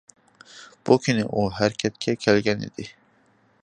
بۇ 0.89 0.97
كۈنى 1.07 1.27
ئۇ 1.27 1.45
ھەرىكەتكە 1.59 2.19
كەلگەن 2.27 2.69
ئىدى. 2.69 2.93